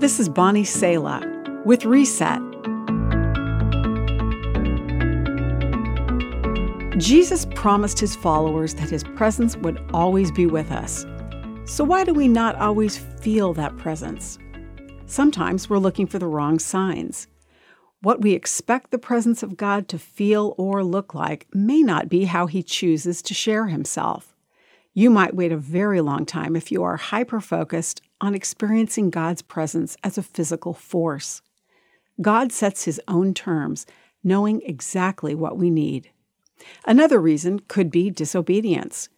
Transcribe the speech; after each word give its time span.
This 0.00 0.18
is 0.18 0.30
Bonnie 0.30 0.64
Sala 0.64 1.20
with 1.66 1.84
Reset. 1.84 2.40
Jesus 6.96 7.46
promised 7.54 8.00
his 8.00 8.16
followers 8.16 8.72
that 8.76 8.88
his 8.88 9.04
presence 9.04 9.58
would 9.58 9.78
always 9.92 10.32
be 10.32 10.46
with 10.46 10.72
us. 10.72 11.04
So, 11.66 11.84
why 11.84 12.04
do 12.04 12.14
we 12.14 12.28
not 12.28 12.56
always 12.56 12.96
feel 12.96 13.52
that 13.52 13.76
presence? 13.76 14.38
Sometimes 15.04 15.68
we're 15.68 15.76
looking 15.76 16.06
for 16.06 16.18
the 16.18 16.26
wrong 16.26 16.58
signs. 16.58 17.26
What 18.00 18.22
we 18.22 18.32
expect 18.32 18.92
the 18.92 18.98
presence 18.98 19.42
of 19.42 19.58
God 19.58 19.86
to 19.88 19.98
feel 19.98 20.54
or 20.56 20.82
look 20.82 21.12
like 21.12 21.46
may 21.52 21.82
not 21.82 22.08
be 22.08 22.24
how 22.24 22.46
he 22.46 22.62
chooses 22.62 23.20
to 23.20 23.34
share 23.34 23.66
himself. 23.66 24.34
You 24.94 25.10
might 25.10 25.36
wait 25.36 25.52
a 25.52 25.58
very 25.58 26.00
long 26.00 26.24
time 26.24 26.56
if 26.56 26.72
you 26.72 26.82
are 26.82 26.96
hyper 26.96 27.42
focused 27.42 28.00
on 28.20 28.34
experiencing 28.34 29.10
God's 29.10 29.42
presence 29.42 29.96
as 30.04 30.18
a 30.18 30.22
physical 30.22 30.74
force. 30.74 31.42
God 32.20 32.52
sets 32.52 32.84
his 32.84 33.00
own 33.08 33.34
terms, 33.34 33.86
knowing 34.22 34.60
exactly 34.62 35.34
what 35.34 35.56
we 35.56 35.70
need. 35.70 36.10
Another 36.86 37.20
reason 37.20 37.60
could 37.60 37.90
be 37.90 38.10
disobedience. 38.10 39.08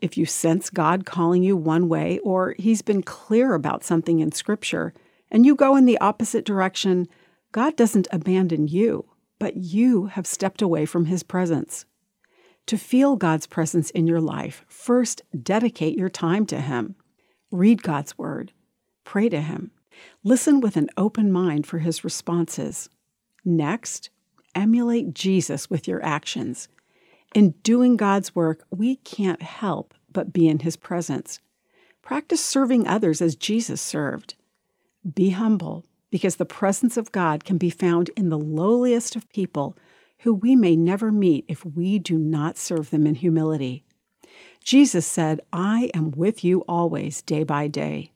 If 0.00 0.16
you 0.16 0.26
sense 0.26 0.70
God 0.70 1.06
calling 1.06 1.42
you 1.42 1.56
one 1.56 1.88
way 1.88 2.18
or 2.20 2.54
he's 2.58 2.82
been 2.82 3.02
clear 3.02 3.54
about 3.54 3.84
something 3.84 4.20
in 4.20 4.32
Scripture 4.32 4.92
and 5.30 5.44
you 5.44 5.54
go 5.54 5.76
in 5.76 5.84
the 5.84 5.98
opposite 5.98 6.44
direction, 6.44 7.06
God 7.52 7.76
doesn't 7.76 8.08
abandon 8.10 8.68
you, 8.68 9.08
but 9.38 9.56
you 9.56 10.06
have 10.06 10.26
stepped 10.26 10.62
away 10.62 10.86
from 10.86 11.06
his 11.06 11.22
presence. 11.22 11.84
To 12.66 12.76
feel 12.76 13.16
God's 13.16 13.46
presence 13.46 13.90
in 13.90 14.06
your 14.06 14.20
life, 14.20 14.64
first 14.68 15.22
dedicate 15.42 15.96
your 15.96 16.10
time 16.10 16.44
to 16.46 16.60
him. 16.60 16.96
Read 17.50 17.82
God's 17.82 18.18
Word. 18.18 18.52
Pray 19.04 19.28
to 19.30 19.40
Him. 19.40 19.70
Listen 20.22 20.60
with 20.60 20.76
an 20.76 20.90
open 20.96 21.32
mind 21.32 21.66
for 21.66 21.78
His 21.78 22.04
responses. 22.04 22.90
Next, 23.44 24.10
emulate 24.54 25.14
Jesus 25.14 25.70
with 25.70 25.88
your 25.88 26.04
actions. 26.04 26.68
In 27.34 27.52
doing 27.62 27.96
God's 27.96 28.34
work, 28.34 28.64
we 28.70 28.96
can't 28.96 29.42
help 29.42 29.94
but 30.12 30.32
be 30.32 30.46
in 30.46 30.60
His 30.60 30.76
presence. 30.76 31.40
Practice 32.02 32.44
serving 32.44 32.86
others 32.86 33.22
as 33.22 33.36
Jesus 33.36 33.80
served. 33.80 34.34
Be 35.14 35.30
humble, 35.30 35.84
because 36.10 36.36
the 36.36 36.44
presence 36.44 36.96
of 36.96 37.12
God 37.12 37.44
can 37.44 37.58
be 37.58 37.70
found 37.70 38.10
in 38.16 38.28
the 38.28 38.38
lowliest 38.38 39.16
of 39.16 39.28
people 39.30 39.76
who 40.20 40.34
we 40.34 40.56
may 40.56 40.76
never 40.76 41.12
meet 41.12 41.44
if 41.48 41.64
we 41.64 41.98
do 41.98 42.18
not 42.18 42.58
serve 42.58 42.90
them 42.90 43.06
in 43.06 43.14
humility. 43.14 43.84
Jesus 44.68 45.06
said, 45.06 45.40
I 45.50 45.90
am 45.94 46.10
with 46.10 46.44
you 46.44 46.60
always, 46.68 47.22
day 47.22 47.42
by 47.42 47.68
day. 47.68 48.12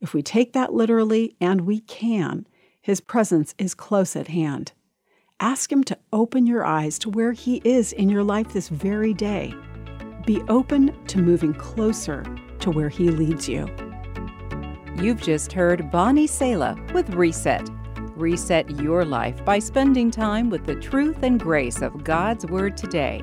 If 0.00 0.14
we 0.14 0.22
take 0.22 0.54
that 0.54 0.72
literally, 0.72 1.36
and 1.42 1.66
we 1.66 1.80
can, 1.80 2.46
His 2.80 3.02
presence 3.02 3.54
is 3.58 3.74
close 3.74 4.16
at 4.16 4.28
hand. 4.28 4.72
Ask 5.40 5.70
Him 5.70 5.84
to 5.84 5.98
open 6.10 6.46
your 6.46 6.64
eyes 6.64 6.98
to 7.00 7.10
where 7.10 7.32
He 7.32 7.60
is 7.66 7.92
in 7.92 8.08
your 8.08 8.24
life 8.24 8.50
this 8.54 8.70
very 8.70 9.12
day. 9.12 9.52
Be 10.24 10.40
open 10.48 10.96
to 11.08 11.18
moving 11.18 11.52
closer 11.52 12.24
to 12.60 12.70
where 12.70 12.88
He 12.88 13.10
leads 13.10 13.46
you. 13.46 13.68
You've 15.02 15.20
just 15.20 15.52
heard 15.52 15.90
Bonnie 15.90 16.26
Sala 16.26 16.82
with 16.94 17.10
Reset. 17.10 17.68
Reset 18.16 18.70
your 18.80 19.04
life 19.04 19.44
by 19.44 19.58
spending 19.58 20.10
time 20.10 20.48
with 20.48 20.64
the 20.64 20.76
truth 20.76 21.22
and 21.22 21.38
grace 21.38 21.82
of 21.82 22.04
God's 22.04 22.46
Word 22.46 22.78
today. 22.78 23.22